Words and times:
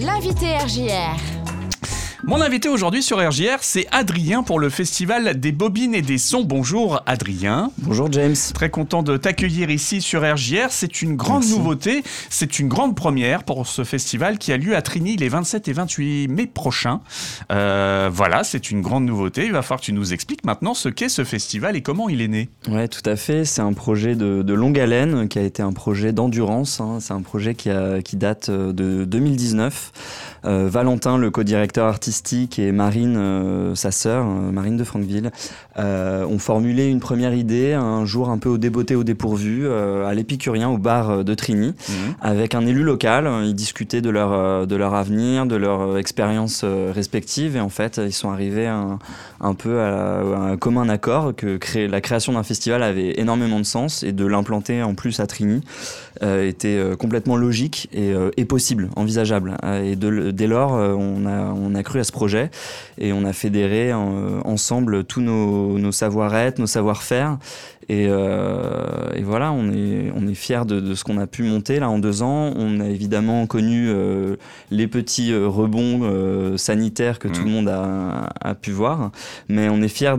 L'invité 0.00 0.56
RJR. 0.56 1.37
Mon 2.24 2.40
invité 2.42 2.68
aujourd'hui 2.68 3.02
sur 3.02 3.18
RJR, 3.26 3.58
c'est 3.60 3.86
Adrien 3.92 4.42
pour 4.42 4.58
le 4.58 4.70
festival 4.70 5.38
des 5.38 5.52
bobines 5.52 5.94
et 5.94 6.02
des 6.02 6.18
sons. 6.18 6.42
Bonjour 6.42 7.00
Adrien. 7.06 7.70
Bonjour 7.78 8.10
James. 8.10 8.34
Très 8.54 8.70
content 8.70 9.04
de 9.04 9.16
t'accueillir 9.16 9.70
ici 9.70 10.02
sur 10.02 10.22
RJR. 10.22 10.66
C'est 10.70 11.00
une 11.00 11.14
grande 11.14 11.42
Merci. 11.44 11.56
nouveauté, 11.56 12.02
c'est 12.28 12.58
une 12.58 12.66
grande 12.66 12.96
première 12.96 13.44
pour 13.44 13.68
ce 13.68 13.84
festival 13.84 14.38
qui 14.38 14.52
a 14.52 14.56
lieu 14.56 14.74
à 14.74 14.82
Trigny 14.82 15.16
les 15.16 15.28
27 15.28 15.68
et 15.68 15.72
28 15.72 16.26
mai 16.28 16.46
prochains. 16.46 17.00
Euh, 17.52 18.10
voilà, 18.12 18.42
c'est 18.42 18.72
une 18.72 18.82
grande 18.82 19.04
nouveauté. 19.04 19.46
Il 19.46 19.52
va 19.52 19.62
falloir 19.62 19.80
que 19.80 19.86
tu 19.86 19.92
nous 19.92 20.12
expliques 20.12 20.44
maintenant 20.44 20.74
ce 20.74 20.88
qu'est 20.88 21.08
ce 21.08 21.22
festival 21.22 21.76
et 21.76 21.82
comment 21.82 22.08
il 22.08 22.20
est 22.20 22.28
né. 22.28 22.48
Ouais, 22.68 22.88
tout 22.88 23.08
à 23.08 23.14
fait. 23.14 23.44
C'est 23.44 23.62
un 23.62 23.72
projet 23.72 24.16
de, 24.16 24.42
de 24.42 24.54
longue 24.54 24.80
haleine 24.80 25.28
qui 25.28 25.38
a 25.38 25.42
été 25.42 25.62
un 25.62 25.72
projet 25.72 26.12
d'endurance. 26.12 26.80
hein. 26.80 26.98
C'est 27.00 27.14
un 27.14 27.22
projet 27.22 27.54
qui, 27.54 27.70
a, 27.70 28.02
qui 28.02 28.16
date 28.16 28.48
euh, 28.48 28.72
de 28.72 29.04
2019. 29.04 29.92
Euh, 30.44 30.68
Valentin, 30.68 31.16
le 31.16 31.30
co-directeur 31.30 31.86
artistique, 31.86 32.07
et 32.58 32.72
Marine, 32.72 33.16
euh, 33.18 33.74
sa 33.74 33.90
sœur, 33.90 34.24
euh, 34.26 34.50
Marine 34.50 34.76
de 34.76 34.84
Franqueville, 34.84 35.30
euh, 35.78 36.24
ont 36.24 36.38
formulé 36.38 36.86
une 36.86 37.00
première 37.00 37.34
idée 37.34 37.74
un 37.74 38.04
jour 38.04 38.30
un 38.30 38.38
peu 38.38 38.48
au 38.48 38.58
débeauté, 38.58 38.94
au 38.94 39.04
dépourvu, 39.04 39.68
à 39.70 40.12
l'Épicurien, 40.14 40.68
au 40.68 40.78
bar 40.78 41.24
de 41.24 41.34
Trigny. 41.34 41.74
avec 42.20 42.54
un 42.54 42.66
élu 42.66 42.82
local. 42.82 43.28
Ils 43.44 43.54
discutaient 43.54 44.00
de 44.00 44.10
leur, 44.10 44.66
de 44.66 44.76
leur 44.76 44.94
avenir, 44.94 45.46
de 45.46 45.56
leur 45.56 45.98
expérience 45.98 46.64
respective. 46.64 47.56
Et 47.56 47.60
en 47.60 47.68
fait, 47.68 48.00
ils 48.04 48.12
sont 48.12 48.30
arrivés 48.30 48.66
un, 48.66 48.98
un 49.40 49.54
peu 49.54 49.80
à, 49.80 50.18
à 50.18 50.50
un 50.52 50.56
commun 50.56 50.88
accord 50.88 51.34
que 51.36 51.56
créer, 51.58 51.88
la 51.88 52.00
création 52.00 52.32
d'un 52.32 52.42
festival 52.42 52.82
avait 52.82 53.18
énormément 53.20 53.58
de 53.58 53.64
sens 53.64 54.02
et 54.02 54.12
de 54.12 54.26
l'implanter 54.26 54.82
en 54.82 54.94
plus 54.94 55.20
à 55.20 55.26
Trigny 55.26 55.60
était 56.22 56.80
complètement 56.98 57.36
logique 57.36 57.88
et, 57.92 58.12
et 58.36 58.44
possible, 58.44 58.88
envisageable. 58.96 59.56
Et 59.84 59.94
de- 59.94 60.30
dès 60.32 60.46
lors, 60.48 60.72
on 60.72 61.26
a, 61.26 61.52
on 61.52 61.74
a 61.74 61.82
cru 61.82 61.97
à 61.98 62.04
ce 62.04 62.12
projet 62.12 62.50
et 62.98 63.12
on 63.12 63.24
a 63.24 63.32
fédéré 63.32 63.90
euh, 63.90 64.40
ensemble 64.44 65.04
tous 65.04 65.20
nos, 65.20 65.78
nos 65.78 65.92
savoir-être, 65.92 66.58
nos 66.58 66.66
savoir-faire. 66.66 67.38
Et, 67.90 68.06
euh, 68.08 69.10
et 69.14 69.22
voilà, 69.22 69.50
on 69.52 69.72
est, 69.72 70.12
on 70.14 70.26
est 70.28 70.34
fiers 70.34 70.64
de, 70.66 70.78
de 70.80 70.94
ce 70.94 71.04
qu'on 71.04 71.18
a 71.18 71.26
pu 71.26 71.42
monter 71.42 71.80
là 71.80 71.88
en 71.88 71.98
deux 71.98 72.22
ans. 72.22 72.52
On 72.56 72.80
a 72.80 72.86
évidemment 72.86 73.46
connu 73.46 73.88
euh, 73.88 74.36
les 74.70 74.86
petits 74.86 75.32
euh, 75.32 75.48
rebonds 75.48 76.00
euh, 76.02 76.56
sanitaires 76.58 77.18
que 77.18 77.28
tout 77.28 77.44
le 77.44 77.50
monde 77.50 77.68
a, 77.68 78.28
a 78.40 78.54
pu 78.54 78.72
voir, 78.72 79.10
mais 79.48 79.68
on 79.70 79.80
est 79.80 79.88
fiers 79.88 80.18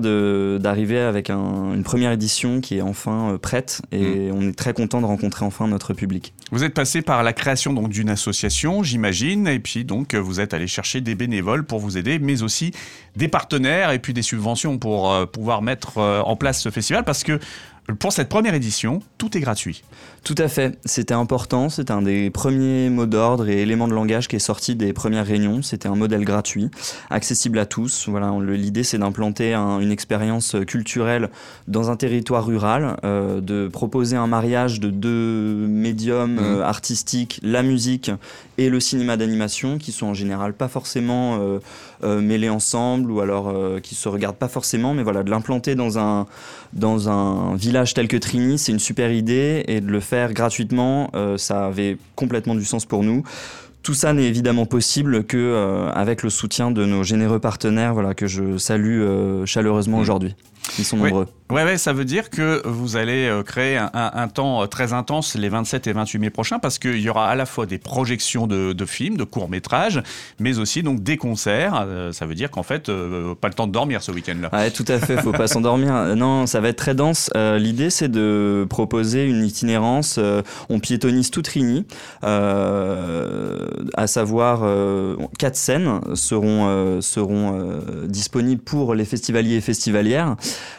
d'arriver 0.60 1.00
avec 1.00 1.30
un- 1.30 1.74
une 1.74 1.84
première 1.84 2.12
édition 2.12 2.60
qui 2.60 2.78
est 2.78 2.82
enfin 2.82 3.34
euh, 3.34 3.38
prête. 3.38 3.82
Et 3.92 4.30
on 4.34 4.42
est 4.50 4.58
très 4.58 4.74
content 4.74 5.00
de 5.02 5.06
rencontrer 5.06 5.46
enfin 5.46 5.68
notre 5.68 5.94
public. 5.94 6.34
Vous 6.52 6.64
êtes 6.64 6.74
passé 6.74 7.04
par 7.04 7.22
la 7.22 7.34
création 7.34 7.74
donc 7.74 7.90
d'une 7.90 8.10
association, 8.10 8.82
j'imagine, 8.82 9.48
et 9.48 9.60
puis 9.60 9.86
donc 9.86 10.16
vous 10.16 10.40
êtes 10.40 10.56
allé 10.56 10.66
chercher 10.66 11.02
des 11.02 11.14
bénévoles 11.14 11.64
pour 11.64 11.80
vous 11.80 11.98
aider, 11.98 12.18
mais 12.18 12.42
aussi 12.42 12.72
des 13.16 13.28
partenaires 13.28 13.92
et 13.92 14.00
puis 14.00 14.14
des 14.14 14.22
subventions 14.24 14.80
pour 14.80 15.12
euh, 15.12 15.26
pouvoir 15.28 15.62
mettre 15.62 15.98
en 16.00 16.36
place 16.36 16.62
ce 16.62 16.70
festival, 16.70 17.04
parce 17.04 17.24
que 17.24 17.40
pour 17.98 18.14
cette 18.14 18.30
première 18.30 18.54
édition, 18.54 19.02
tout 19.18 19.36
est 19.38 19.40
gratuit. 19.40 19.84
Tout 20.24 20.36
à 20.38 20.50
fait, 20.50 20.78
c'était 20.84 21.14
important, 21.14 21.70
c'était 21.70 21.92
un 21.94 22.02
des 22.02 22.30
premiers 22.30 22.90
mots 22.90 23.06
d'ordre 23.06 23.48
et 23.48 23.62
éléments 23.62 23.88
de 23.88 23.94
langage 23.94 24.28
qui 24.28 24.36
est 24.36 24.40
sorti 24.40 24.76
des 24.76 24.92
premières 24.92 25.26
réunions, 25.26 25.62
c'était 25.62 25.88
un 25.88 25.96
modèle 25.96 26.26
gratuit, 26.26 26.70
accessible 27.10 27.58
à 27.58 27.66
tous. 27.66 28.10
Voilà, 28.10 28.34
l'idée 28.42 28.84
c'est 28.84 28.98
d'implanter 28.98 29.54
un- 29.54 29.80
une 29.80 29.92
expérience 29.92 30.58
culturelle 30.68 31.30
dans 31.70 31.90
un 31.90 31.96
territoire 31.96 32.46
rural, 32.46 32.98
euh, 33.06 33.40
de 33.40 33.70
proposer 33.70 34.18
un 34.18 34.28
mariage 34.28 34.82
de 34.82 34.90
deux 34.90 35.66
médiums 35.68 36.34
Mhm. 36.36 36.40
euh, 36.44 36.64
artistiques, 36.64 37.40
la 37.42 37.64
musique 37.64 38.12
et 38.58 38.70
le 38.70 38.82
cinéma 38.82 39.16
d'animation, 39.16 39.78
qui 39.78 39.94
sont 39.94 40.08
en 40.08 40.14
général 40.14 40.54
pas 40.54 40.68
forcément 40.68 41.38
euh, 41.40 42.22
mêlés 42.22 42.50
ensemble 42.50 43.10
ou 43.12 43.22
alors 43.22 43.54
qui 43.82 43.96
se 43.96 44.08
regardent 44.10 44.36
pas 44.38 44.48
forcément, 44.50 44.94
mais 44.94 45.04
voilà, 45.04 45.24
de 45.24 45.30
l'implanter 45.30 45.76
dans 45.76 45.98
un 45.98 46.28
dans 46.74 47.10
un 47.10 47.56
village 47.56 47.79
tel 47.86 48.08
que 48.08 48.18
Trigny, 48.18 48.58
c'est 48.58 48.72
une 48.72 48.80
super 48.80 49.12
idée 49.12 49.64
et 49.68 49.82
de 49.82 49.88
le 49.88 50.00
faire 50.00 50.34
gratuitement, 50.34 51.10
euh, 51.16 51.38
ça 51.38 51.66
avait 51.66 51.98
complètement 52.16 52.56
du 52.56 52.66
sens 52.66 52.86
pour 52.86 53.04
nous. 53.04 53.24
Tout 53.84 53.94
ça 53.94 54.14
n'est 54.14 54.26
évidemment 54.26 54.66
possible 54.66 55.24
que 55.24 55.38
euh, 55.38 55.90
avec 55.92 56.22
le 56.22 56.30
soutien 56.30 56.70
de 56.72 56.86
nos 56.86 57.04
généreux 57.04 57.40
partenaires, 57.40 57.94
voilà 57.94 58.14
que 58.14 58.28
je 58.28 58.58
salue 58.58 59.02
euh, 59.02 59.46
chaleureusement 59.46 59.98
Mm. 59.98 60.02
aujourd'hui. 60.02 60.36
Ils 60.78 60.86
sont 60.86 60.98
Oui. 61.00 61.10
nombreux. 61.10 61.28
Ouais, 61.52 61.64
ouais, 61.64 61.80
ça 61.80 61.94
veut 61.94 62.06
dire 62.06 62.30
que 62.30 62.62
vous 62.68 62.96
allez 62.96 63.26
euh, 63.28 63.42
créer 63.42 63.76
un, 63.76 63.90
un- 63.96 64.12
un 64.14 64.28
temps 64.28 64.62
euh, 64.62 64.68
très 64.68 64.94
intense 64.94 65.34
les 65.34 65.50
27 65.50 65.88
et 65.88 65.94
28 65.94 66.20
mai 66.20 66.30
prochains, 66.30 66.60
parce 66.60 66.78
qu'il 66.78 67.00
y 67.00 67.10
aura 67.10 67.28
à 67.28 67.34
la 67.36 67.48
fois 67.48 67.66
des 67.66 67.80
projections 67.80 68.46
de, 68.46 68.72
de 68.72 68.86
films, 68.86 69.18
de 69.18 69.24
courts-métrages, 69.24 70.04
mais 70.40 70.60
aussi 70.60 70.84
donc 70.84 71.02
des 71.02 71.18
concerts. 71.18 71.84
Euh, 71.88 72.12
ça 72.12 72.28
veut 72.28 72.36
dire 72.36 72.52
qu'en 72.52 72.62
fait, 72.62 72.90
euh, 72.90 73.34
pas 73.34 73.48
le 73.48 73.56
temps 73.56 73.66
de 73.66 73.72
dormir 73.72 74.04
ce 74.04 74.12
week-end-là. 74.12 74.50
Ouais, 74.54 74.70
tout 74.70 74.86
à 74.90 75.00
fait, 75.00 75.18
faut 75.18 75.32
pas 75.32 75.48
s'endormir. 75.48 76.16
Non, 76.16 76.46
ça 76.46 76.60
va 76.62 76.68
être 76.70 76.78
très 76.78 76.94
dense. 76.94 77.32
Euh, 77.36 77.58
L'idée, 77.58 77.90
c'est 77.90 78.10
de 78.10 78.68
proposer 78.70 79.26
une 79.26 79.44
itinérance. 79.44 80.20
on 80.70 80.80
piétonise 80.80 81.32
tout 81.32 81.42
Trigny, 81.42 81.84
euh, 82.26 83.68
à 83.96 84.08
savoir 84.08 84.62
quatre 85.38 85.56
scènes 85.56 86.00
seront 86.14 87.02
seront, 87.02 87.80
disponibles 88.08 88.62
pour 88.62 88.94
les 88.94 89.06
festivaliers 89.06 89.56
et 89.56 89.62
festivalières. 89.62 90.36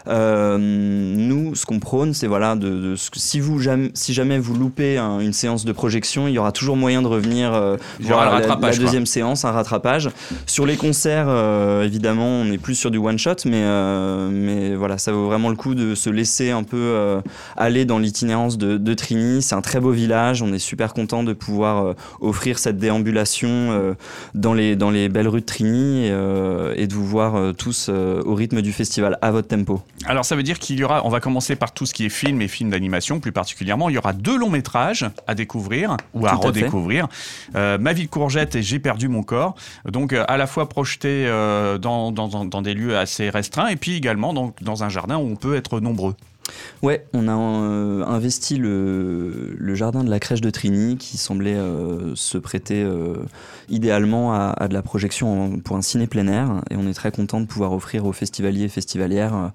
Euh, 0.08 0.56
nous, 0.58 1.54
ce 1.54 1.66
qu'on 1.66 1.78
prône, 1.78 2.14
c'est 2.14 2.26
voilà, 2.26 2.56
de, 2.56 2.68
de- 2.68 2.94
si 2.96 3.40
vous 3.40 3.58
jamais, 3.58 3.90
si 3.94 4.12
jamais 4.14 4.38
vous 4.38 4.54
loupez 4.54 4.98
un- 4.98 5.20
une 5.20 5.32
séance 5.32 5.64
de 5.64 5.72
projection, 5.72 6.26
il 6.28 6.32
y 6.34 6.38
aura 6.38 6.52
toujours 6.52 6.76
moyen 6.76 7.02
de 7.02 7.06
revenir 7.06 7.52
euh, 7.54 7.76
voir 8.00 8.20
la- 8.20 8.24
la, 8.26 8.30
rattrapage, 8.36 8.76
quoi. 8.76 8.84
deuxième 8.86 9.06
séance, 9.06 9.44
un 9.44 9.50
rattrapage. 9.52 10.10
Sur 10.46 10.66
les 10.66 10.76
concerts, 10.76 11.26
euh, 11.28 11.82
évidemment, 11.84 12.26
on 12.26 12.50
est 12.50 12.58
plus 12.58 12.74
sur 12.74 12.90
du 12.90 12.98
one 12.98 13.18
shot, 13.18 13.34
mais 13.46 13.62
euh, 13.62 14.28
mais 14.30 14.74
voilà, 14.74 14.98
ça 14.98 15.12
vaut 15.12 15.26
vraiment 15.26 15.48
le 15.50 15.56
coup 15.56 15.74
de 15.74 15.94
se 15.94 16.10
laisser 16.10 16.50
un 16.50 16.62
peu 16.62 17.20
aller 17.56 17.84
dans 17.84 17.98
l'itinérance 17.98 18.58
de, 18.58 18.76
de 18.76 18.94
Trigny. 18.94 19.42
C'est 19.42 19.54
un 19.54 19.60
très 19.60 19.80
beau 19.80 19.90
village. 19.90 20.42
On 20.42 20.52
est 20.52 20.58
super 20.58 20.92
content 20.94 21.22
de 21.22 21.32
pouvoir 21.32 21.94
offrir 22.20 22.58
cette 22.58 22.78
déambulation 22.78 23.94
dans 24.34 24.54
les 24.54 24.76
dans 24.76 24.90
les 24.90 25.08
belles 25.08 25.28
rues 25.28 25.40
de 25.40 25.46
Trigny 25.46 26.06
et, 26.06 26.12
et 26.82 26.86
de 26.86 26.94
vous 26.94 27.06
voir 27.06 27.54
tous 27.56 27.88
au 27.90 28.34
rythme 28.34 28.62
du 28.62 28.72
festival 28.72 29.18
à 29.22 29.30
votre 29.30 29.48
Alors 30.06 30.24
ça 30.24 30.36
veut 30.36 30.42
dire 30.42 30.58
qu'il 30.58 30.78
y 30.78 30.84
aura, 30.84 31.04
on 31.06 31.08
va 31.08 31.20
commencer 31.20 31.56
par 31.56 31.72
tout 31.72 31.86
ce 31.86 31.94
qui 31.94 32.04
est 32.06 32.08
film 32.08 32.40
et 32.42 32.48
film 32.48 32.70
d'animation 32.70 33.20
plus 33.20 33.32
particulièrement, 33.32 33.88
il 33.88 33.94
y 33.94 33.98
aura 33.98 34.12
deux 34.12 34.36
longs 34.38 34.50
métrages 34.50 35.06
à 35.26 35.34
découvrir 35.34 35.96
ou 36.14 36.26
à 36.26 36.30
redécouvrir. 36.48 37.08
Euh, 37.56 37.78
Ma 37.78 37.92
vie 37.92 38.04
de 38.04 38.10
courgette 38.10 38.54
et 38.56 38.62
J'ai 38.62 38.78
perdu 38.78 39.08
mon 39.08 39.22
corps. 39.22 39.54
Donc 39.86 40.12
euh, 40.12 40.24
à 40.28 40.36
la 40.36 40.46
fois 40.46 40.68
projeté 40.68 41.26
euh, 41.26 41.78
dans, 41.78 42.12
dans, 42.12 42.28
dans- 42.28 42.44
dans 42.44 42.62
des 42.62 42.74
lieux 42.74 42.96
assez 42.98 43.30
restreints 43.30 43.68
et 43.68 43.76
puis 43.76 43.96
également 43.96 44.32
dans, 44.32 44.52
dans 44.60 44.84
un 44.84 44.88
jardin 44.88 45.16
où 45.16 45.28
on 45.30 45.36
peut 45.36 45.56
être 45.56 45.80
nombreux. 45.80 46.14
Ouais, 46.82 47.04
on 47.12 47.28
a 47.28 47.36
euh, 47.36 48.04
investi 48.06 48.56
le, 48.56 49.54
le 49.56 49.74
jardin 49.74 50.04
de 50.04 50.10
la 50.10 50.18
crèche 50.20 50.40
de 50.40 50.50
Trigny 50.50 50.96
qui 50.96 51.16
semblait 51.18 51.56
euh, 51.56 52.14
se 52.14 52.38
prêter 52.38 52.82
euh, 52.82 53.14
idéalement 53.68 54.32
à, 54.34 54.54
à 54.56 54.68
de 54.68 54.74
la 54.74 54.82
projection 54.82 55.58
pour 55.58 55.76
un 55.76 55.82
ciné 55.82 56.06
plein 56.06 56.26
air 56.26 56.62
et 56.70 56.76
on 56.76 56.86
est 56.86 56.94
très 56.94 57.12
content 57.12 57.40
de 57.40 57.46
pouvoir 57.46 57.72
offrir 57.72 58.06
aux 58.06 58.12
festivaliers 58.12 58.64
et 58.64 58.68
festivalières 58.68 59.50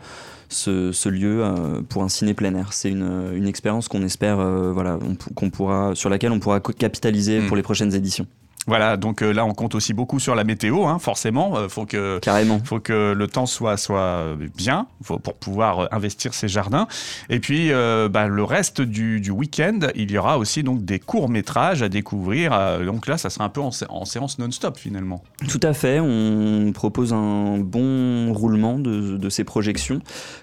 ce, 0.50 0.92
ce 0.92 1.10
lieu 1.10 1.44
pour 1.90 2.04
un 2.04 2.10
ciné 2.10 2.34
plein 2.34 2.54
air. 2.56 2.74
C'est 2.74 2.90
une, 2.92 3.32
une 3.34 3.48
expérience 3.48 3.88
qu'on 3.88 4.04
espère, 4.04 4.38
voilà, 4.38 5.00
qu'on 5.34 5.50
pourra, 5.50 5.96
sur 5.96 6.10
laquelle 6.10 6.32
on 6.32 6.40
pourra 6.40 6.60
capitaliser 6.60 7.40
Mm. 7.42 7.48
pour 7.48 7.56
les 7.58 7.64
prochaines 7.64 7.94
éditions. 7.96 8.28
Voilà, 8.68 8.98
donc 8.98 9.22
euh, 9.22 9.32
là 9.32 9.46
on 9.46 9.54
compte 9.54 9.76
aussi 9.76 9.94
beaucoup 9.94 10.20
sur 10.20 10.34
la 10.34 10.44
météo, 10.44 10.86
hein, 10.86 10.98
forcément. 10.98 11.56
Euh, 11.56 11.68
faut 11.70 11.86
que 11.86 12.18
Carrément. 12.20 12.60
faut 12.64 12.80
que 12.80 13.14
le 13.16 13.28
temps 13.28 13.46
soit 13.46 13.78
soit 13.78 14.24
bien 14.58 14.88
faut- 15.04 15.20
pour 15.20 15.36
pouvoir 15.36 15.80
euh, 15.82 15.88
investir 15.92 16.34
ces 16.34 16.48
jardins. 16.48 16.88
Et 17.30 17.40
puis 17.40 17.72
euh, 17.72 18.10
bah, 18.10 18.28
le 18.28 18.44
reste 18.44 18.82
du, 18.82 19.22
du 19.22 19.30
week-end, 19.30 19.80
il 19.96 20.10
y 20.12 20.18
aura 20.18 20.40
aussi 20.40 20.64
donc 20.64 20.84
des 20.84 20.98
courts 21.00 21.30
métrages 21.30 21.84
à 21.84 21.90
découvrir. 21.90 22.52
Donc 22.84 23.06
là, 23.08 23.18
ça 23.18 23.30
sera 23.30 23.46
un 23.46 23.50
peu 23.50 23.62
en, 23.62 23.70
sé- 23.72 23.86
en 23.90 24.06
séance 24.06 24.40
non-stop 24.40 24.78
finalement. 24.78 25.24
Tout 25.48 25.60
à 25.62 25.74
fait, 25.74 26.00
on 26.00 26.72
propose 26.74 27.14
un 27.14 27.60
bon 27.60 28.34
roulement 28.34 28.80
de, 28.80 29.18
de 29.18 29.30
ces 29.30 29.44
projections 29.44 30.00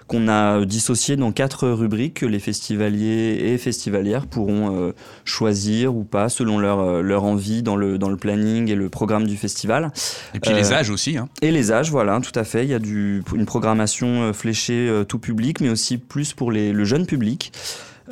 qu'on 0.07 0.29
a 0.29 0.63
dissociées 0.63 1.17
dans 1.17 1.31
quatre 1.33 1.67
rubriques 1.67 2.21
que 2.21 2.25
les 2.25 2.39
festivaliers 2.39 3.51
et 3.51 3.57
festivalières 3.57 4.27
pourront 4.27 4.93
choisir 5.25 5.95
ou 5.95 6.03
pas 6.05 6.29
selon 6.29 6.57
leur, 6.59 7.01
leur 7.01 7.23
envie 7.25 7.63
dans 7.63 7.75
le, 7.75 7.97
dans 7.97 8.12
le 8.13 8.17
planning 8.17 8.69
et 8.71 8.75
le 8.75 8.89
programme 8.89 9.27
du 9.27 9.35
festival. 9.35 9.91
Et 10.33 10.39
puis 10.39 10.51
Euh, 10.51 10.55
les 10.55 10.71
âges 10.71 10.89
aussi. 10.89 11.17
Hein. 11.17 11.27
Et 11.41 11.51
les 11.51 11.71
âges, 11.71 11.91
voilà, 11.91 12.19
tout 12.21 12.37
à 12.39 12.43
fait. 12.43 12.63
Il 12.63 12.69
y 12.69 12.73
a 12.73 12.79
du, 12.79 13.23
une 13.35 13.45
programmation 13.45 14.23
euh, 14.23 14.33
fléchée 14.33 14.87
euh, 14.87 15.03
tout 15.03 15.19
public, 15.19 15.59
mais 15.59 15.69
aussi 15.69 15.97
plus 15.97 16.33
pour 16.33 16.51
les, 16.51 16.71
le 16.71 16.85
jeune 16.85 17.05
public. 17.05 17.51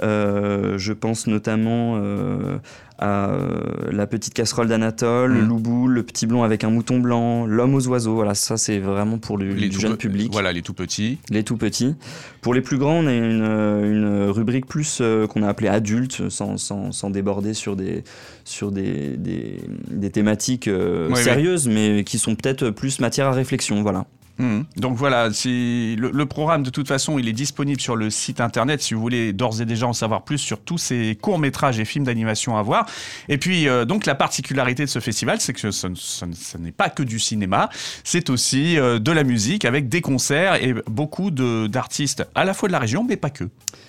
Euh, 0.02 0.78
je 0.78 0.94
pense 0.94 1.28
notamment 1.28 1.96
euh, 1.98 2.58
La 3.00 4.08
petite 4.08 4.34
casserole 4.34 4.68
d'Anatole, 4.68 5.34
le 5.34 5.42
mm. 5.42 5.48
loup 5.48 5.88
le 5.88 6.04
petit 6.04 6.26
blond 6.28 6.44
avec 6.44 6.64
un 6.64 6.70
mouton 6.70 7.00
blanc, 7.00 7.46
l'homme 7.46 7.76
aux 7.76 7.88
oiseaux. 7.88 8.16
Voilà, 8.16 8.36
ça 8.36 8.58
c'est 8.58 8.80
vraiment 8.80 9.18
pour 9.18 9.38
le 9.38 9.58
jeune 9.72 9.98
public. 9.98 10.32
Voilà, 10.32 10.52
les 10.54 10.62
tout 10.62 10.74
petits. 10.74 11.18
Les 11.30 11.44
tout 11.44 11.58
petits. 11.58 11.96
Pour 12.42 12.54
les 12.54 12.62
plus 12.62 12.78
grands, 12.78 13.04
on 13.04 13.08
a 13.08 13.14
une, 13.14 13.44
une 13.44 14.30
rubrique 14.30 14.66
plus 14.66 15.02
qu'on 15.30 15.44
a 15.44 15.48
appelée 15.48 15.68
adulte, 15.70 16.30
sans, 16.30 16.58
sans, 16.58 16.92
sans, 16.92 17.10
déborder 17.10 17.54
sur 17.54 17.76
des, 17.76 18.04
sur 18.46 18.72
des, 18.72 19.18
des, 19.18 19.60
des 19.90 20.10
thématiques 20.10 20.70
sérieuses, 21.16 21.68
mais 21.68 22.04
qui 22.04 22.18
sont 22.18 22.36
peut-être 22.36 22.70
plus 22.70 23.00
matière 23.00 23.28
à 23.28 23.32
réflexion. 23.32 23.82
Voilà. 23.82 24.06
Mmh. 24.38 24.62
Donc 24.78 24.98
voilà, 24.98 25.30
le, 25.30 25.96
le, 25.96 26.26
programme 26.26 26.64
de 26.64 26.70
toute 26.70 26.88
façon, 26.88 27.20
il 27.20 27.28
est 27.28 27.34
disponible 27.34 27.80
sur 27.80 27.96
le 27.96 28.10
site 28.10 28.42
internet 28.42 28.82
si 28.82 28.94
vous 28.94 29.02
voulez 29.02 29.34
d'ores 29.34 29.62
et 29.62 29.66
déjà 29.66 29.88
en 29.88 29.94
savoir 29.94 30.24
plus 30.24 30.38
sur 30.38 30.60
tous 30.60 30.78
ces 30.78 31.18
courts 31.22 31.40
métrages 31.40 31.80
et 31.80 31.86
films 31.86 32.06
d'animation 32.06 32.58
à 32.58 32.62
voir. 32.62 32.86
Et 33.30 33.38
puis 33.38 33.68
euh, 33.68 33.86
donc 33.86 34.06
la 34.06 34.16
particularité 34.16 34.84
de 34.84 34.90
ce 34.90 35.00
festival, 35.00 35.40
c'est 35.40 35.54
que 35.54 35.72
ce, 35.72 36.58
n'est 36.58 36.72
pas 36.72 36.90
que 36.90 37.04
du 37.04 37.20
cinéma, 37.20 37.70
c'est 38.04 38.30
aussi 38.30 38.80
euh, 38.80 39.00
de 39.00 39.12
la 39.12 39.24
musique 39.24 39.66
avec 39.66 39.90
des 39.90 40.02
concerts 40.02 40.56
et 40.56 40.74
beaucoup 40.88 41.32
d'artistes 41.32 42.26
à 42.36 42.46
la 42.46 42.54
fois 42.54 42.68
de 42.68 42.74
la 42.74 42.80
région, 42.80 43.04
mais 43.04 43.18
pas 43.18 43.30
que. 43.30 43.46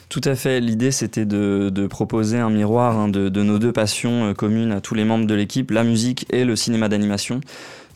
Tout 0.09 0.21
à 0.25 0.35
fait. 0.35 0.61
L'idée, 0.61 0.91
c'était 0.91 1.25
de, 1.25 1.87
proposer 1.87 2.39
un 2.39 2.51
miroir 2.51 2.99
hein, 2.99 3.09
de, 3.09 3.31
de, 3.31 3.43
nos 3.43 3.59
deux 3.59 3.73
passions 3.73 4.27
euh, 4.27 4.35
communes 4.35 4.71
à 4.71 4.83
tous 4.83 4.95
les 4.95 5.05
membres 5.05 5.27
de 5.27 5.35
l'équipe, 5.35 5.71
la 5.71 5.85
musique 5.85 6.27
et 6.31 6.45
le 6.45 6.55
cinéma 6.55 6.91
d'animation 6.91 7.41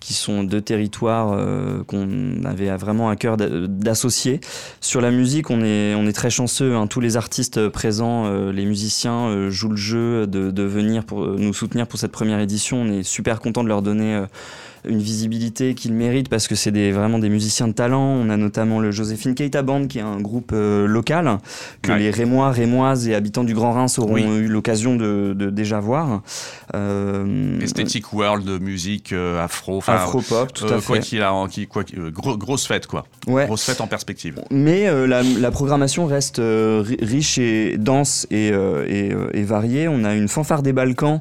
qui 0.07 0.15
sont 0.15 0.45
deux 0.45 0.61
territoires 0.61 1.33
euh, 1.33 1.83
qu'on 1.83 2.45
avait 2.45 2.69
vraiment 2.77 3.09
à 3.09 3.17
cœur 3.17 3.37
d'associer. 3.37 4.41
Sur 4.81 5.01
la 5.01 5.11
musique, 5.11 5.51
on 5.51 5.65
est, 5.65 5.97
on 5.97 6.07
est 6.07 6.13
très 6.13 6.31
chanceux. 6.31 6.77
Hein. 6.77 6.87
Tous 6.87 7.01
les 7.01 7.17
artistes 7.17 7.69
présents, 7.69 8.27
euh, 8.27 8.53
les 8.53 8.67
musiciens 8.67 9.27
euh, 9.27 9.51
jouent 9.51 9.71
le 9.71 9.77
jeu 9.77 10.27
de, 10.29 10.53
de, 10.53 10.63
venir 10.63 11.05
pour 11.05 11.27
nous 11.27 11.53
soutenir 11.53 11.89
pour 11.89 11.99
cette 11.99 12.13
première 12.13 12.39
édition. 12.39 12.83
On 12.83 12.89
est 12.89 13.03
super 13.03 13.41
content 13.41 13.65
de 13.65 13.69
leur 13.69 13.83
donner 13.83 14.23
une 14.87 15.01
visibilité 15.01 15.75
qu'ils 15.75 15.93
méritent 15.93 16.29
parce 16.29 16.49
que 16.49 16.55
c'est 16.55 16.71
des, 16.71 16.93
vraiment 16.93 17.19
des 17.19 17.29
musiciens 17.29 17.69
de 17.69 17.73
talent. 17.73 18.03
On 18.03 18.31
a 18.31 18.37
notamment 18.37 18.81
le 18.81 18.91
Joséphine 18.91 19.35
Keita 19.35 19.63
Band 19.63 19.87
qui 19.87 19.99
est 19.99 20.03
un 20.03 20.21
groupe 20.21 20.51
euh, 20.53 20.87
local 20.87 21.39
que 21.83 21.93
les 21.93 22.11
Rémois, 22.11 22.51
Rémoises 22.51 23.09
et 23.09 23.15
habitants 23.15 23.45
du 23.45 23.55
Grand 23.55 23.73
Reims 23.73 23.99
auront 23.99 24.17
eu 24.17 24.47
l'occasion 24.47 24.97
de, 24.97 25.35
déjà 25.51 25.81
voir. 25.81 26.23
Euh, 26.75 27.61
Aesthetic 27.61 28.13
World 28.13 28.45
de 28.45 28.59
musique 28.59 29.13
euh, 29.13 29.43
afro. 29.43 29.83
Afro-pop, 29.87 30.53
tout 30.53 30.67
à 30.67 30.81
fait. 30.81 30.87
Quoi 30.87 30.99
qu'il 30.99 31.23
a, 31.23 31.33
qui, 31.51 31.67
quoi, 31.67 31.85
grosse 32.15 32.67
fête 32.67 32.87
quoi. 32.87 33.07
Ouais. 33.27 33.47
Grosse 33.47 33.65
fête 33.65 33.81
en 33.81 33.87
perspective. 33.87 34.41
Mais 34.51 34.87
la, 35.07 35.23
la, 35.23 35.51
programmation 35.51 36.07
reste 36.07 36.41
riche 36.41 37.39
et 37.39 37.77
dense 37.79 38.27
et, 38.31 38.49
et, 38.49 39.13
et, 39.33 39.43
variée. 39.43 39.89
On 39.89 40.05
a 40.05 40.15
une 40.15 40.29
fanfare 40.29 40.63
des 40.63 40.73
Balkans 40.73 41.21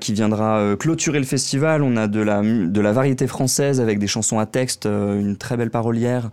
qui 0.00 0.12
viendra 0.12 0.76
clôturer 0.78 1.18
le 1.18 1.24
festival. 1.24 1.82
On 1.82 1.96
a 1.96 2.06
de 2.06 2.20
la, 2.20 2.42
de 2.42 2.80
la 2.80 2.89
la 2.90 2.94
variété 2.94 3.28
française 3.28 3.80
avec 3.80 4.00
des 4.00 4.08
chansons 4.08 4.40
à 4.40 4.46
texte, 4.46 4.86
euh, 4.86 5.20
une 5.20 5.36
très 5.36 5.56
belle 5.56 5.70
parolière 5.70 6.30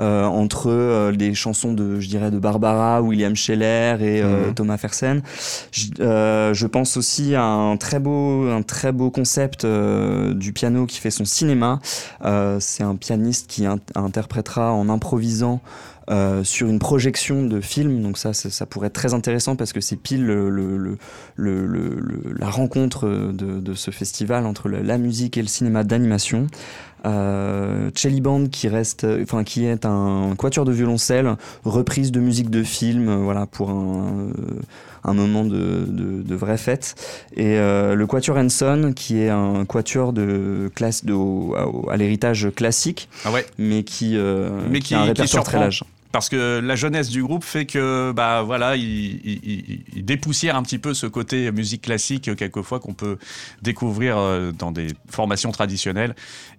euh, 0.00 0.24
entre 0.24 0.70
euh, 0.70 1.12
des 1.12 1.34
chansons 1.34 1.74
de, 1.74 2.00
je 2.00 2.08
dirais, 2.08 2.30
de 2.30 2.38
Barbara, 2.38 3.02
William 3.02 3.36
Scheller 3.36 3.98
et 4.00 4.22
mhm. 4.22 4.54
Thomas 4.54 4.78
Fersen. 4.78 5.20
Je, 5.70 6.66
pense 6.66 6.96
aussi 6.96 7.34
à 7.34 7.44
un 7.44 7.76
très 7.76 7.98
beau, 7.98 8.48
un 8.48 8.62
très 8.62 8.92
beau 8.92 9.10
concept 9.10 9.66
du 9.66 10.52
piano 10.54 10.86
qui 10.86 10.98
fait 10.98 11.10
son 11.10 11.26
cinéma. 11.26 11.80
C'est 12.60 12.82
un 12.82 12.96
pianiste 12.96 13.48
qui 13.48 13.66
interprétera 13.94 14.72
en 14.72 14.88
improvisant 14.88 15.60
euh, 16.10 16.42
sur 16.42 16.68
une 16.68 16.78
projection 16.78 17.42
de 17.44 17.60
film. 17.60 18.02
Donc 18.02 18.16
ça, 18.16 18.32
ça, 18.32 18.64
pourrait 18.64 18.86
être 18.86 18.94
très 18.94 19.12
intéressant 19.12 19.56
parce 19.56 19.74
que 19.74 19.80
c'est 19.82 19.96
pile 19.96 20.24
le, 20.24 20.96
la 21.36 22.48
rencontre 22.48 23.06
de, 23.08 23.74
ce 23.74 23.90
festival 23.90 24.46
entre 24.46 24.70
la 24.70 24.96
musique 24.96 25.36
et 25.36 25.42
le 25.42 25.48
cinéma 25.48 25.84
d'animation. 25.84 26.46
Euh, 27.04 27.90
Chelly 27.94 28.22
Band 28.22 28.46
qui 28.46 28.68
reste, 28.68 29.06
enfin 29.22 29.44
qui 29.44 29.66
est 29.66 29.84
un 29.84 30.34
quatuor 30.36 30.64
de 30.64 30.72
violoncelle, 30.72 31.36
reprise 31.64 32.10
de 32.10 32.20
musique 32.20 32.48
de 32.48 32.62
film, 32.62 33.14
voilà 33.22 33.46
pour 33.46 33.70
un, 33.70 34.30
un 35.04 35.14
moment 35.14 35.44
de, 35.44 35.84
de, 35.86 36.34
vraie 36.34 36.56
fête. 36.56 36.94
Et 37.36 37.58
euh, 37.58 37.94
le 37.94 38.06
quatuor 38.06 38.38
Henson 38.38 38.92
qui 38.96 39.20
est 39.20 39.28
un 39.28 39.66
quatuor 39.66 40.14
de 40.14 40.70
classe 40.74 41.04
de, 41.04 41.14
à, 41.90 41.96
l'héritage 41.98 42.48
classique, 42.56 43.10
ah 43.26 43.30
ouais. 43.30 43.46
mais 43.58 43.84
qui, 43.84 44.16
mais 44.70 44.80
qui, 44.80 44.94
a 44.94 45.02
un 45.02 45.04
répertoire 45.04 45.44
très 45.44 45.58
large 45.60 45.84
parce 46.18 46.30
que 46.30 46.58
la 46.58 46.74
jeunesse 46.74 47.10
du 47.10 47.22
groupe 47.22 47.44
fait 47.44 47.64
que 47.64 48.10
bah 48.10 48.42
voilà 48.42 48.74
il, 48.74 50.04
dépoussière 50.04 50.56
un 50.56 50.64
petit 50.64 50.80
peu 50.80 50.92
ce 50.92 51.06
côté 51.06 51.52
musique 51.52 51.82
classique 51.82 52.34
quelquefois 52.34 52.80
qu'on 52.80 52.92
peut 52.92 53.18
découvrir 53.62 54.18
euh, 54.18 54.50
dans 54.50 54.72
des 54.72 54.88
formations 55.08 55.52
traditionnelles. 55.52 56.16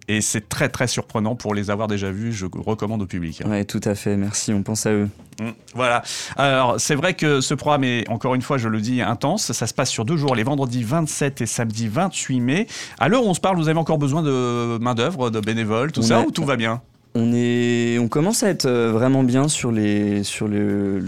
Et 0.08 0.22
c'est 0.22 0.48
très 0.48 0.70
très 0.70 0.88
surprenant 0.88 1.36
pour 1.36 1.54
les 1.54 1.72
avoir 1.72 1.90
déjà 1.90 2.10
vus 2.10 2.32
je 2.32 2.46
recommande 2.46 3.02
au 3.02 3.06
public 3.06 3.44
Oui, 3.46 3.66
tout 3.66 3.82
à 3.84 3.96
fait. 3.96 4.16
Merci 4.16 4.54
on 4.54 4.64
pense 4.64 4.86
à 4.86 4.92
eux. 4.92 5.10
Mmh, 5.42 5.50
voilà. 5.76 6.04
Alors 6.38 6.80
c'est 6.80 6.96
vrai 6.96 7.14
que 7.14 7.42
ce 7.42 7.54
programme 7.54 7.84
est 7.84 8.08
encore 8.08 8.36
une 8.36 8.42
fois 8.42 8.58
je 8.58 8.70
le 8.70 8.80
dis 8.80 9.02
intense. 9.02 9.52
Ça 9.52 9.68
se 9.68 9.74
passe 9.74 9.90
sur 9.90 10.06
deux 10.06 10.16
jours 10.16 10.36
les 10.36 10.44
vendredis 10.44 10.84
27 10.84 11.42
et 11.42 11.46
samedi 11.46 11.90
28 11.90 12.40
mai. 12.40 12.68
À 12.98 13.10
l'heure 13.10 13.26
où 13.26 13.28
on 13.28 13.34
se 13.34 13.42
parle 13.42 13.58
vous 13.58 13.68
avez 13.68 13.78
encore 13.78 13.98
besoin 13.98 14.24
de 14.24 14.78
main 14.78 14.96
d'œuvre 14.96 15.30
de 15.30 15.42
bénévoles 15.42 15.92
tout 15.92 16.02
ça 16.02 16.22
ou 16.22 16.32
tout 16.32 16.46
va 16.46 16.56
bien? 16.56 16.82
On, 17.16 17.34
est, 17.34 17.69
on 18.00 18.08
commence 18.08 18.44
à 18.44 18.50
être 18.50 18.66
euh, 18.66 18.92
vraiment 18.92 19.24
bien 19.24 19.48
sur, 19.48 19.72
le, 19.72 20.22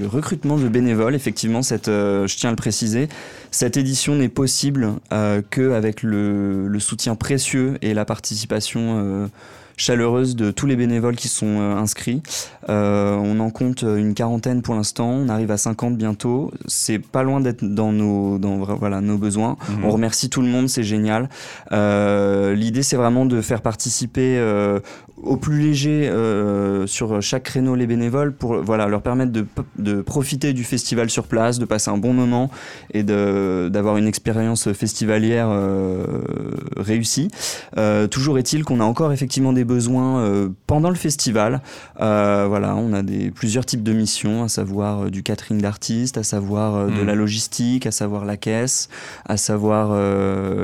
recrutement 0.07 0.57
de 0.57 0.67
bénévoles. 0.67 1.15
Effectivement, 1.15 1.61
cette, 1.61 1.87
euh, 1.87 2.27
je 2.27 2.37
tiens 2.37 2.49
à 2.49 2.51
le 2.51 2.57
préciser, 2.57 3.07
cette 3.51 3.77
édition 3.77 4.15
n'est 4.15 4.29
possible 4.29 4.93
euh, 5.13 5.41
qu'avec 5.49 6.03
le, 6.03 6.67
le, 6.67 6.79
soutien 6.79 7.15
précieux 7.15 7.77
et 7.81 7.93
la 7.93 8.05
participation 8.05 9.29
chaleureuse 9.81 10.35
de 10.35 10.51
tous 10.51 10.67
les 10.67 10.75
bénévoles 10.75 11.15
qui 11.15 11.27
sont 11.27 11.59
euh, 11.59 11.75
inscrits. 11.75 12.21
Euh, 12.69 13.15
on 13.15 13.39
en 13.39 13.49
compte 13.49 13.81
une 13.81 14.13
quarantaine 14.13 14.61
pour 14.61 14.75
l'instant, 14.75 15.09
on 15.09 15.27
arrive 15.27 15.51
à 15.51 15.57
50 15.57 15.97
bientôt. 15.97 16.51
C'est 16.67 16.99
pas 16.99 17.23
loin 17.23 17.41
d'être 17.41 17.63
dans 17.63 17.91
nos, 17.91 18.37
dans, 18.37 18.57
voilà, 18.57 19.01
nos 19.01 19.17
besoins. 19.17 19.57
Mhm. 19.69 19.85
On 19.85 19.89
remercie 19.89 20.29
tout 20.29 20.41
le 20.41 20.47
monde, 20.47 20.69
c'est 20.69 20.83
génial. 20.83 21.29
Euh, 21.71 22.53
l'idée, 22.53 22.83
c'est 22.83 22.95
vraiment 22.95 23.25
de 23.25 23.41
faire 23.41 23.61
participer 23.61 24.21
au 25.17 25.37
plus 25.37 25.59
léger 25.59 26.11
sur 26.85 27.21
chaque 27.21 27.43
créneau 27.43 27.75
les 27.75 27.87
bénévoles 27.87 28.33
pour 28.33 28.61
voilà, 28.61 28.87
leur 28.87 29.01
permettre 29.01 29.31
de, 29.31 29.45
de 29.77 30.01
profiter 30.01 30.53
du 30.53 30.63
festival 30.63 31.09
sur 31.09 31.25
place, 31.25 31.59
de 31.59 31.65
passer 31.65 31.89
un 31.89 31.97
bon 31.97 32.13
moment 32.13 32.51
et 32.93 33.03
d'avoir 33.69 33.97
une 33.97 34.07
expérience 34.07 34.71
festivalière 34.73 35.49
réussie. 36.77 37.29
toujours 38.09 38.37
est-il 38.37 38.63
qu'on 38.63 38.79
a 38.79 38.83
encore 38.83 39.13
effectivement 39.13 39.53
des 39.53 39.63
besoins 39.63 40.19
euh, 40.19 40.49
pendant 40.67 40.89
le 40.89 40.95
festival. 40.95 41.61
Euh, 41.99 42.45
voilà, 42.47 42.75
on 42.75 42.93
a 42.93 43.01
des, 43.01 43.31
plusieurs 43.31 43.65
types 43.65 43.83
de 43.83 43.93
missions, 43.93 44.43
à 44.43 44.47
savoir 44.47 45.05
euh, 45.05 45.09
du 45.09 45.23
catering 45.23 45.61
d'artistes, 45.61 46.17
à 46.17 46.23
savoir 46.23 46.87
de 46.87 47.01
mm. 47.01 47.05
la 47.05 47.15
logistique, 47.15 47.85
à 47.85 47.91
savoir 47.91 48.25
la 48.25 48.37
caisse, 48.37 48.89
à 49.25 49.37
savoir 49.37 49.95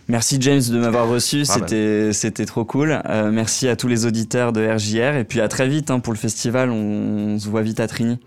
Merci 0.07 0.37
James 0.39 0.61
de 0.61 0.79
m'avoir 0.79 1.07
reçu, 1.09 1.41
ah 1.41 1.53
c'était 1.53 2.13
c'était 2.13 2.45
trop 2.45 2.63
cool. 2.63 3.01
Euh, 3.09 3.29
merci 3.29 3.67
à 3.67 3.75
tous 3.75 3.89
les 3.89 4.05
auditeurs 4.05 4.53
de 4.53 4.65
RJR 4.65 5.17
et 5.17 5.25
puis 5.25 5.41
à 5.41 5.49
très 5.49 5.67
vite 5.67 5.91
hein, 5.91 5.99
pour 5.99 6.13
le 6.13 6.19
festival, 6.19 6.69
on, 6.69 7.37
se 7.39 7.49
voit 7.49 7.61
vite 7.61 7.81
à 7.81 7.87
Trini. 7.87 8.17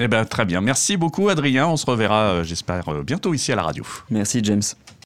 Eh 0.00 0.08
ben 0.08 0.24
très 0.24 0.44
bien, 0.44 0.60
merci 0.60 0.96
beaucoup 0.96 1.28
Adrien, 1.28 1.68
on 1.68 1.76
se 1.76 1.86
reverra 1.86 2.42
j'espère 2.42 2.82
bientôt 3.04 3.34
ici 3.34 3.52
à 3.52 3.56
la 3.56 3.62
radio. 3.62 3.84
Merci 4.10 4.40
James. 4.42 4.62